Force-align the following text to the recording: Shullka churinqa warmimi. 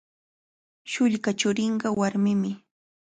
Shullka 0.91 1.29
churinqa 1.39 1.87
warmimi. 1.99 2.51